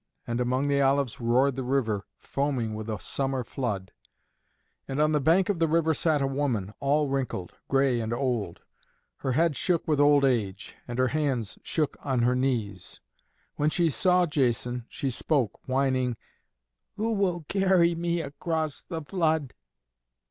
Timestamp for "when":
13.57-13.69